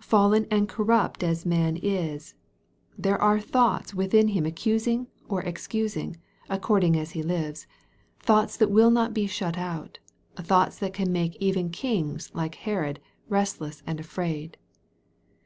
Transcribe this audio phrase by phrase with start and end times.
[0.00, 2.34] Fallen and corrupt as man is,
[2.96, 3.84] there are 118 EXPOSITORY THOUGHTS.
[3.84, 6.16] thoughts within him accusing or excusing,
[6.48, 7.66] according as he lives
[8.18, 9.98] 'thoughts that will not be shut out
[10.36, 14.56] thoughts that can .make even kings, like Herod, restless and afraid.